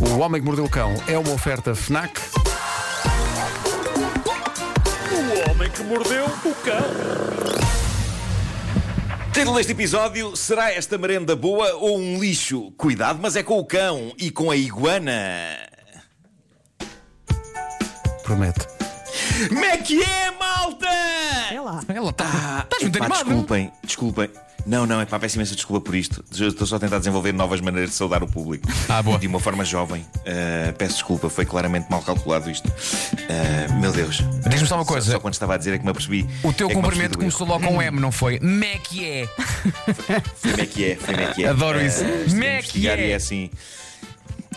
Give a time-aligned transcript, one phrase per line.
[0.00, 2.20] O Homem que Mordeu o Cão é uma oferta FNAC.
[5.12, 6.84] O homem que mordeu o cão.
[9.32, 12.72] Título deste episódio: Será esta merenda boa ou um lixo?
[12.72, 15.12] Cuidado, mas é com o cão e com a iguana.
[18.22, 18.66] Promete.
[19.48, 20.88] Como é que é, malta?
[21.50, 21.80] É lá.
[21.88, 22.24] Ela está.
[22.26, 23.24] Ah, Estás muito animado.
[23.24, 24.30] desculpem, desculpem.
[24.66, 26.24] Não, não, é pá, peço imensa desculpa por isto.
[26.32, 28.68] Estou só a tentar desenvolver novas maneiras de saudar o público.
[28.88, 29.18] Ah, boa.
[29.18, 30.04] De uma forma jovem.
[30.26, 32.70] Ah, peço desculpa, foi claramente mal calculado isto.
[33.28, 34.22] Ah, meu Deus.
[34.48, 35.12] Diz-me só uma Só, coisa.
[35.12, 36.26] só quando estava a dizer é que me apercebi.
[36.42, 38.38] O teu é cumprimento começou logo com um M, não foi?
[38.40, 39.26] Me é que é.
[40.36, 41.48] Foi como é que é, foi como é que é.
[41.48, 42.04] Adoro isso.
[42.04, 43.06] Ah, estive Como a é que investigar é?
[43.06, 43.50] E é assim.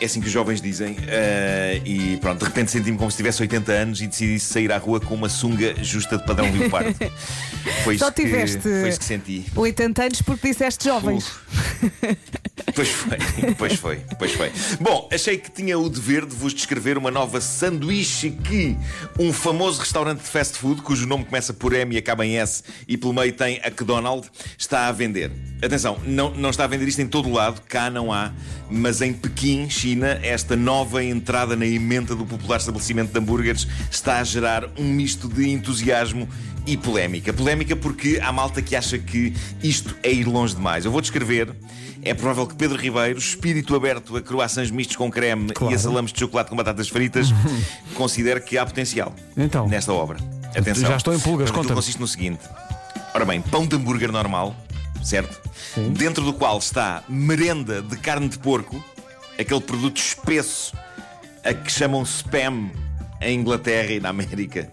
[0.01, 0.97] É assim que os jovens dizem.
[1.07, 4.77] Ah, e pronto, de repente senti-me como se tivesse 80 anos e decidi sair à
[4.77, 6.93] rua com uma sunga justa de padrão leopardo.
[7.83, 9.45] Foi Só isso que, tiveste foi isso que senti.
[9.55, 11.31] 80 anos porque disseste jovens.
[12.75, 13.17] Pois foi,
[13.57, 14.51] pois foi, pois foi.
[14.79, 18.75] Bom, achei que tinha o dever de vos descrever uma nova sanduíche que
[19.19, 22.63] um famoso restaurante de fast food, cujo nome começa por M e acaba em S
[22.87, 25.31] e pelo meio tem a McDonald's, está a vender.
[25.61, 28.31] Atenção, não, não está a vender isto em todo o lado, cá não há,
[28.69, 34.19] mas em Pequim, China, esta nova entrada na emenda do popular estabelecimento de hambúrgueres está
[34.19, 36.25] a gerar um misto de entusiasmo
[36.65, 37.33] e polémica.
[37.33, 40.85] Polémica porque há malta que acha que isto é ir longe demais.
[40.85, 41.53] Eu vou descrever.
[42.01, 45.73] É provável que Pedro Ribeiro, espírito aberto a croissants mistos com creme Claro.
[45.73, 47.27] e a salames de chocolate com batatas fritas,
[47.95, 49.67] considere que há potencial Então.
[49.67, 50.17] nesta obra.
[50.55, 50.89] Atenção.
[50.91, 51.75] Já estou em pulgas, conta-me.
[51.75, 52.39] consiste no seguinte:
[53.13, 54.55] ora bem, pão de hambúrguer normal,
[55.03, 55.41] certo?
[55.91, 58.81] Dentro do qual está merenda de carne de porco,
[59.37, 60.73] aquele produto espesso
[61.43, 62.71] a que chamam spam
[63.21, 64.71] em Inglaterra e na América.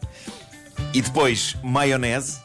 [0.93, 2.39] E depois maionese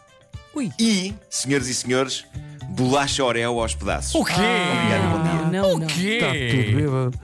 [0.54, 0.72] Ui.
[0.80, 2.26] e, senhoras e senhores,
[2.70, 4.16] bolacha Oreo aos pedaços.
[4.16, 4.34] O quê?
[4.34, 5.62] Obrigado, bom dia.
[5.62, 6.20] Não, não, O quê?
[6.22, 7.20] Está tudo bêbado.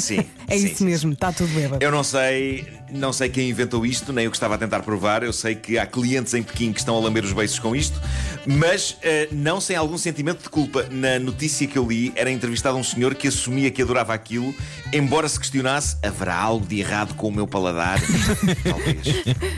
[0.00, 0.26] Sim.
[0.46, 1.82] É sim, isso sim, mesmo, está tudo bêbado.
[1.82, 5.22] Eu não sei, não sei quem inventou isto, nem o que estava a tentar provar.
[5.22, 7.98] Eu sei que há clientes em Pequim que estão a lamber os beiços com isto,
[8.46, 10.86] mas eh, não sem algum sentimento de culpa.
[10.90, 14.54] Na notícia que eu li, era entrevistado um senhor que assumia que adorava aquilo,
[14.92, 17.98] embora se questionasse: haverá algo de errado com o meu paladar?
[18.62, 19.06] talvez,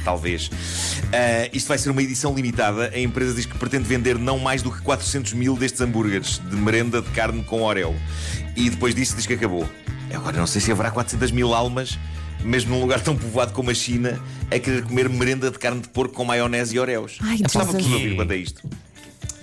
[0.04, 0.50] talvez.
[1.12, 2.90] Eh, isto vai ser uma edição limitada.
[2.94, 6.56] A empresa diz que pretende vender não mais do que 400 mil destes hambúrgueres de
[6.56, 7.94] merenda de carne com Oreo.
[8.56, 9.68] E depois disso diz que acabou.
[10.14, 11.98] Agora não sei se haverá 400 mil almas,
[12.42, 14.20] mesmo num lugar tão povoado como a China,
[14.50, 17.18] a querer comer merenda de carne de porco com maionese e Oreos.
[17.22, 18.62] Ai, Estava tudo a ouvir quanto a isto.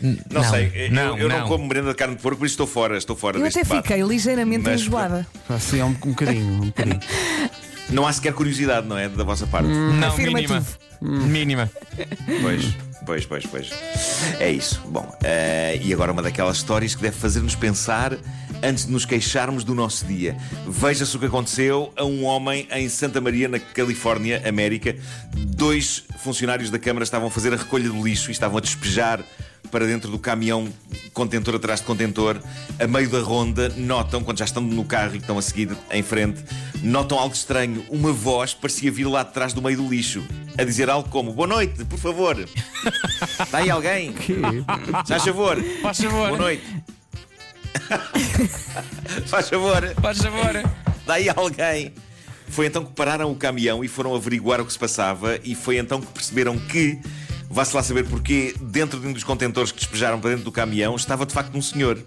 [0.01, 1.39] Não, não, sei, eu- não, eu, não.
[1.39, 1.47] não.
[1.47, 3.69] como merenda de carne de porco, por isso estou fora, estou fora Eu deste até
[3.69, 3.87] debate.
[3.87, 5.25] fiquei ligeiramente Mas- enjoada.
[5.47, 6.99] Assim, é um, um bocadinho, um bocadinho.
[7.89, 9.09] Não há sequer curiosidade, não é?
[9.09, 9.67] Da vossa parte.
[9.67, 10.65] Não, Afirma mínima.
[11.01, 11.71] Mínima.
[12.41, 12.65] Pois,
[13.05, 13.69] pois, pois, pois.
[14.39, 14.81] É isso.
[14.87, 18.13] Bom, eh, e agora uma daquelas histórias que deve fazer-nos pensar
[18.63, 20.37] antes de nos queixarmos do nosso dia.
[20.65, 24.95] Veja-se o que aconteceu a um homem em Santa Maria, na Califórnia, América.
[25.35, 29.23] Dois funcionários da Câmara estavam a fazer a recolha do lixo e estavam a despejar
[29.69, 30.71] para dentro do caminhão
[31.13, 32.39] contentor atrás de contentor.
[32.79, 36.03] A meio da ronda, notam, quando já estão no carro e estão a seguir em
[36.03, 36.43] frente,
[36.81, 37.83] notam algo estranho.
[37.89, 40.23] Uma voz parecia vir lá de trás do meio do lixo,
[40.57, 42.37] a dizer algo como: Boa noite, por favor.
[43.39, 44.13] Está aí alguém?
[45.07, 45.61] Faz favor.
[45.81, 46.29] Faz favor.
[46.29, 46.63] Boa noite.
[49.27, 49.93] Faz favor.
[50.01, 50.69] Faz favor.
[51.05, 51.93] Dá aí alguém.
[52.47, 55.77] Foi então que pararam o caminhão e foram averiguar o que se passava, e foi
[55.77, 56.99] então que perceberam que,
[57.49, 60.95] vá-se lá saber porquê, dentro de um dos contentores que despejaram para dentro do caminhão,
[60.95, 61.97] estava de facto um senhor.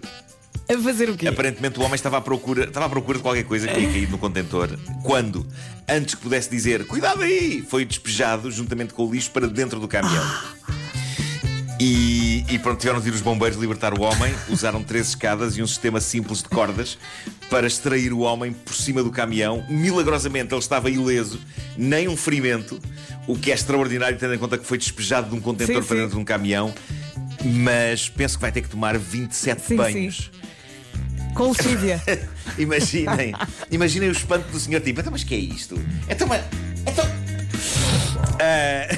[0.69, 1.27] A fazer o quê?
[1.27, 4.11] Aparentemente o homem estava à procura, estava à procura de qualquer coisa que tinha caído
[4.11, 4.69] no contentor.
[5.03, 5.45] Quando,
[5.87, 9.87] antes que pudesse dizer cuidado aí, foi despejado juntamente com o lixo para dentro do
[9.87, 10.25] caminhão.
[11.79, 14.33] E, e pronto, tiveram de ir os bombeiros libertar o homem.
[14.49, 16.97] Usaram três escadas e um sistema simples de cordas
[17.49, 19.63] para extrair o homem por cima do caminhão.
[19.69, 21.39] Milagrosamente ele estava ileso,
[21.77, 22.79] nem um ferimento,
[23.27, 25.95] o que é extraordinário, tendo em conta que foi despejado de um contentor Sim, para
[25.95, 26.01] sim.
[26.01, 26.73] dentro de um caminhão.
[27.43, 29.75] Mas penso que vai ter que tomar 27 Sim, sim.
[29.75, 30.31] banhos.
[31.35, 32.01] Com lexívia.
[32.57, 33.35] Imaginem,
[33.69, 35.79] imaginem o espanto do senhor tipo, então, mas que é isto?
[36.09, 36.43] Então, mas.
[36.87, 37.05] Então...
[38.39, 38.96] Ah,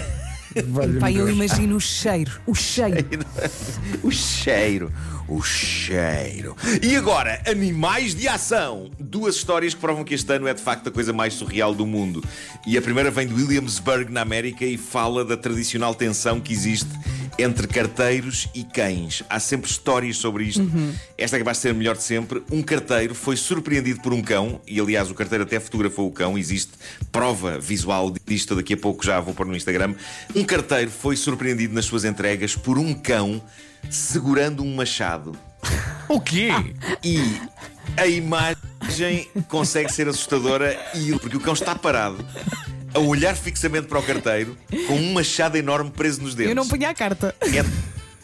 [0.99, 2.31] Pai, eu imagino o cheiro.
[2.45, 3.25] O cheiro.
[4.03, 4.91] o cheiro,
[5.27, 6.55] o cheiro.
[6.81, 8.89] E agora, animais de ação.
[8.99, 11.85] Duas histórias que provam que este ano é de facto a coisa mais surreal do
[11.85, 12.23] mundo.
[12.65, 16.89] E a primeira vem de Williamsburg, na América, e fala da tradicional tensão que existe
[17.41, 19.23] entre carteiros e cães.
[19.29, 20.69] Há sempre histórias sobre isto.
[21.17, 22.43] Esta é capaz de ser a melhor de sempre.
[22.51, 26.37] Um carteiro foi surpreendido por um cão, e aliás, o carteiro até fotografou o cão.
[26.37, 26.73] Existe
[27.11, 29.95] prova visual disto, daqui a pouco já vou pôr no Instagram.
[30.35, 33.41] Um carteiro foi surpreendido nas suas entregas por um cão
[33.89, 35.37] segurando um machado.
[36.07, 36.49] O quê?
[37.03, 37.19] E
[37.97, 42.25] A imagem consegue ser assustadora e porque o cão está parado
[42.93, 44.57] a olhar fixamente para o carteiro
[44.87, 46.49] com um machado enorme preso nos dedos.
[46.49, 47.35] Eu não punha a carta.
[47.41, 47.63] É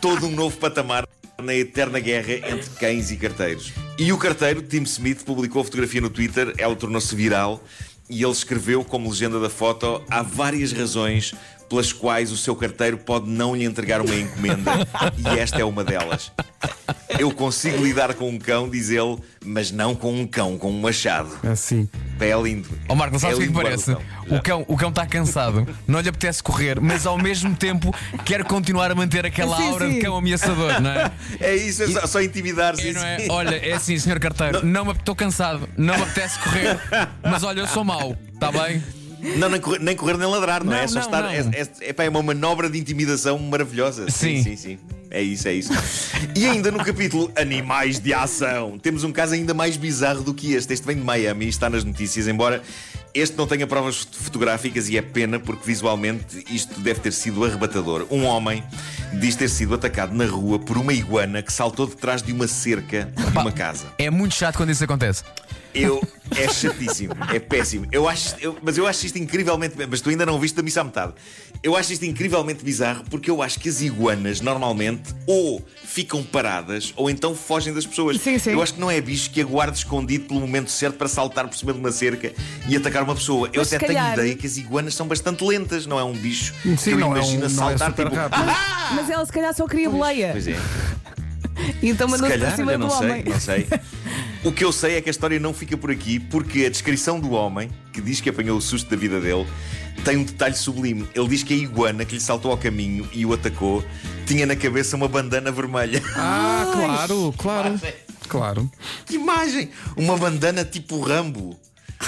[0.01, 1.07] todo um novo patamar
[1.41, 3.73] na eterna guerra entre cães e carteiros.
[3.97, 7.63] E o carteiro, Tim Smith, publicou a fotografia no Twitter, ela tornou-se viral
[8.09, 11.33] e ele escreveu como legenda da foto: há várias razões
[11.69, 14.71] pelas quais o seu carteiro pode não lhe entregar uma encomenda
[15.17, 16.31] e esta é uma delas.
[17.17, 20.81] Eu consigo lidar com um cão, diz ele, mas não com um cão, com um
[20.81, 21.29] machado.
[21.43, 21.87] Assim.
[22.19, 22.67] Pé é lindo.
[22.89, 23.91] Ó Marco, não sabes o É que é que parece?
[23.93, 27.93] guarda O cão o cão está cansado, não lhe apetece correr, mas ao mesmo tempo
[28.25, 29.93] quer continuar a manter aquela Sim, aura sim.
[29.95, 31.11] de cão ameaçador, não é?
[31.39, 32.89] É isso, é só, só intimidar-se.
[32.89, 33.17] É, não é?
[33.29, 36.77] Olha, é assim, senhor carteiro, não me estou cansado, não me apetece correr,
[37.23, 38.83] mas olha, eu sou mau, está bem?
[39.37, 40.77] Não, nem correr, nem correr nem ladrar, não, é?
[40.77, 41.21] Não, É só não, estar.
[41.23, 41.29] não.
[41.29, 44.09] É, é, é, é uma manobra de intimidação maravilhosa.
[44.09, 44.41] Sim.
[44.43, 44.77] sim, sim.
[45.11, 45.71] É isso, é isso.
[46.35, 50.53] E ainda no capítulo Animais de Ação, temos um caso ainda mais bizarro do que
[50.53, 50.73] este.
[50.73, 52.61] Este vem de Miami e está nas notícias, embora
[53.13, 57.45] este não tenha provas foto- fotográficas e é pena porque visualmente isto deve ter sido
[57.45, 58.05] arrebatador.
[58.11, 58.61] Um homem
[59.13, 62.47] diz ter sido atacado na rua por uma iguana que saltou de trás de uma
[62.47, 63.85] cerca de uma casa.
[63.97, 65.23] É muito chato quando isso acontece.
[65.75, 66.01] Eu.
[66.35, 67.85] É chatíssimo, é péssimo.
[67.91, 69.75] Eu acho, eu- mas eu acho isto incrivelmente.
[69.89, 71.13] Mas tu ainda não viste da missa à metade.
[71.61, 76.93] Eu acho isto incrivelmente bizarro porque eu acho que as iguanas normalmente ou ficam paradas
[76.95, 78.19] ou então fogem das pessoas.
[78.19, 78.51] Sim, sim.
[78.51, 81.55] Eu acho que não é bicho que aguarde escondido pelo momento certo para saltar por
[81.57, 82.31] cima de uma cerca
[82.67, 83.47] e atacar uma pessoa.
[83.53, 86.03] Eu Mas até se calhar- tenho ideia que as iguanas são bastante lentas, não é
[86.03, 88.15] um bicho que Sim, eu não é, imagino um, a não é saltar super tipo.
[88.15, 88.95] rápido.
[88.95, 90.29] Mas ela se calhar só queria boleia.
[90.31, 90.55] Pois é.
[91.81, 93.23] Então Se mandou-se para calhar, cima eu do não homem.
[93.23, 93.67] sei, não sei.
[94.45, 97.19] O que eu sei é que a história não fica por aqui, porque a descrição
[97.19, 99.43] do homem, que diz que apanhou o susto da vida dele,
[100.03, 101.07] tem um detalhe sublime.
[101.15, 103.83] Ele diz que a iguana que lhe saltou ao caminho e o atacou
[104.27, 105.99] tinha na cabeça uma bandana vermelha.
[106.15, 107.81] Ah, claro, claro.
[108.27, 108.71] Claro.
[109.07, 109.71] Que imagem!
[109.97, 111.59] Uma bandana tipo Rambo.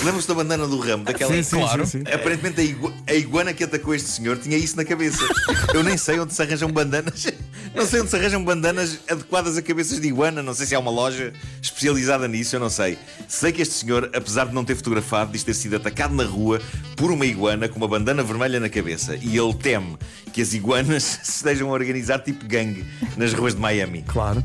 [0.03, 1.05] Lembram-se da bandana do Rambo?
[1.05, 1.85] Daquela Sim, sim, Claro.
[1.85, 2.13] sim, sim.
[2.13, 5.17] Aparentemente a, igu- a iguana que atacou este senhor tinha isso na cabeça.
[5.73, 7.25] Eu nem sei onde se arranjam bandanas.
[7.75, 10.43] Não sei onde se arranjam bandanas adequadas a cabeças de iguana.
[10.43, 12.97] Não sei se há uma loja especializada nisso, eu não sei.
[13.27, 16.61] Sei que este senhor, apesar de não ter fotografado, diz ter sido atacado na rua
[16.95, 19.15] por uma iguana com uma bandana vermelha na cabeça.
[19.15, 19.97] E ele teme
[20.31, 22.85] que as iguanas se estejam a organizar tipo gangue
[23.17, 24.03] nas ruas de Miami.
[24.07, 24.43] Claro.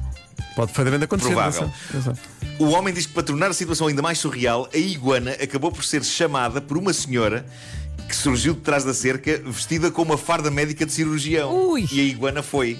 [0.54, 1.28] Pode perfeitamente acontecer.
[1.30, 1.62] Provável.
[1.90, 2.16] atenção, atenção.
[2.58, 5.82] O homem diz que para tornar a situação ainda mais surreal, a iguana acabou por
[5.84, 7.44] ser chamada por uma senhora
[8.08, 11.70] que surgiu de trás da cerca vestida com uma farda médica de cirurgião.
[11.70, 11.88] Ui.
[11.90, 12.78] E a iguana foi.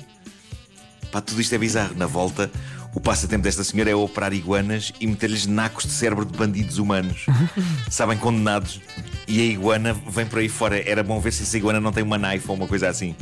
[1.11, 1.94] Pá, tudo isto é bizarro.
[1.97, 2.50] Na volta,
[2.94, 7.25] o passatempo desta senhora é operar iguanas e meter-lhes nacos de cérebro de bandidos humanos.
[7.91, 8.81] Sabem, condenados.
[9.26, 10.79] E a iguana vem por aí fora.
[10.88, 13.15] Era bom ver se essa iguana não tem uma knife ou uma coisa assim.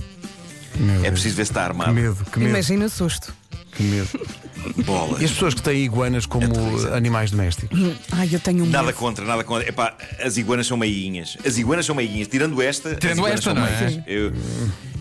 [0.76, 1.12] Meu É Deus.
[1.12, 1.92] preciso ver se está Que armado.
[1.94, 2.50] medo, que medo.
[2.50, 3.32] Imagina o susto.
[3.80, 4.84] Que medo.
[4.84, 5.20] Bolas.
[5.22, 6.94] E as pessoas que têm iguanas como aterrorizante.
[6.94, 7.78] animais domésticos?
[8.12, 8.96] Ai, eu tenho um Nada medo.
[8.98, 9.66] contra, nada contra.
[9.68, 11.36] Epá, as iguanas são meiguinhas.
[11.46, 12.28] As iguanas são meiguinhas.
[12.28, 12.90] Tirando esta.
[12.90, 14.04] as Tirando iguanas esta, são não é?
[14.06, 14.32] Eu,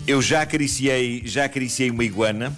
[0.06, 2.52] eu já acariciei, já acariciei uma iguana.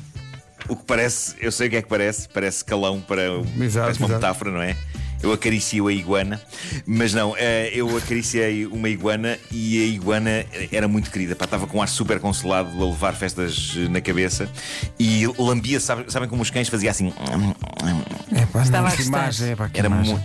[0.68, 2.28] O que parece, eu sei o que é que parece.
[2.28, 4.12] Parece calão para Exato, parece uma exato.
[4.12, 4.76] metáfora, não é?
[5.22, 6.40] Eu acaricio a iguana,
[6.84, 11.66] mas não, eh, eu acariciei uma iguana e a iguana era muito querida, pá, estava
[11.66, 14.50] com um ar super consolado a levar festas eh, na cabeça
[14.98, 17.12] e lambia, sabe- sabem como os cães faziam assim?
[18.34, 20.14] É pá, Estava não, a que imagem, é pá, que Era, imagem.
[20.16, 20.24] mu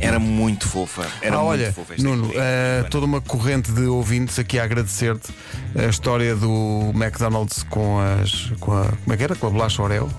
[0.00, 1.06] era muito fofa.
[1.20, 4.64] Era ah, muito olha, fofa esta Nuno, eh, toda uma corrente de ouvintes aqui a
[4.64, 5.32] agradecer-te
[5.76, 8.52] a história do McDonald's com as.
[8.60, 9.34] Com a, como é que era?
[9.34, 10.10] Com a bolacha Oreo.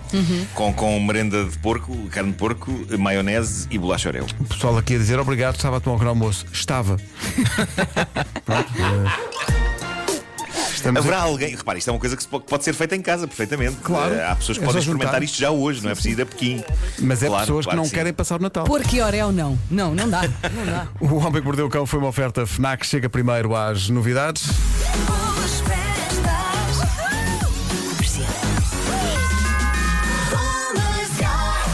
[0.54, 4.26] Com, com merenda de porco, carne de porco, maionese e bolacha Oreo.
[4.40, 6.46] O pessoal aqui a dizer obrigado, estava a tomar um almoço.
[6.52, 6.98] Estava.
[8.46, 9.59] Pronto, eh,
[10.80, 13.78] Estamos Haverá alguém, repare, isto é uma coisa que pode, ser feita em casa perfeitamente.
[13.84, 14.14] Claro.
[14.14, 14.94] Eh, Há pessoas que É podem juntar.
[14.96, 16.64] experimentar isto já hoje, não é preciso ir a Pequim.
[17.00, 17.96] Mas é Claro, pessoas claro que não sim.
[17.96, 18.64] querem passar o Natal.
[18.66, 19.58] Porque Orel não.
[19.70, 20.22] Não, não dá.
[20.24, 20.88] Não dá.
[21.00, 22.86] O Homem que Mordeu o Cão foi uma oferta FNAC.
[22.86, 24.48] Chega primeiro às novidades.